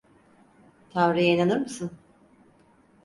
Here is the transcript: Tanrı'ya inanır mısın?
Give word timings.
Tanrı'ya 0.89 1.27
inanır 1.33 1.57
mısın? 1.61 1.91